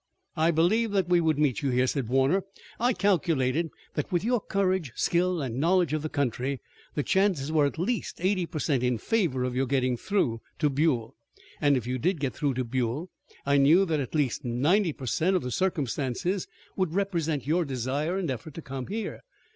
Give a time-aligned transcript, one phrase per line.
[0.35, 2.41] "I believed that we would meet you here," said Warner,
[2.79, 6.59] "I calculated that with your courage, skill and knowledge of the country
[6.95, 10.71] the chances were at least eighty per cent in favor of your getting through to
[10.71, 11.15] Buell.
[11.61, 13.11] And if you did get through to Buell
[13.45, 18.17] I knew that at least ninety per cent of the circumstances would represent your desire
[18.17, 19.21] and effort to come here.